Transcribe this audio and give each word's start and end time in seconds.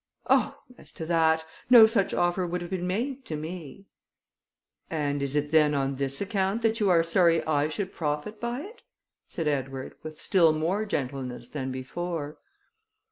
"Oh! 0.27 0.57
as 0.79 0.91
to 0.93 1.05
that, 1.05 1.45
no 1.69 1.85
such 1.85 2.11
offer 2.11 2.47
would 2.47 2.61
have 2.61 2.71
been 2.71 2.87
made 2.87 3.23
to 3.25 3.35
me." 3.35 3.85
"And 4.89 5.21
is 5.21 5.35
it 5.35 5.51
then 5.51 5.75
on 5.75 5.97
this 5.97 6.19
account 6.19 6.63
that 6.63 6.79
you 6.79 6.89
are 6.89 7.03
sorry 7.03 7.45
I 7.45 7.69
should 7.69 7.93
profit 7.93 8.39
by 8.39 8.61
it?" 8.61 8.81
said 9.27 9.47
Edward, 9.47 9.93
with 10.01 10.19
still 10.19 10.53
more 10.53 10.85
gentleness 10.85 11.49
than 11.49 11.71
before. 11.71 12.39